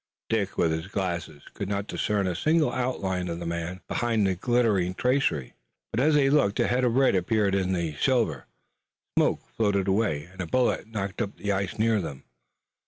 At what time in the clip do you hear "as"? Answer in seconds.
5.99-6.15